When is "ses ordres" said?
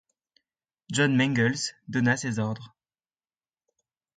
2.17-2.71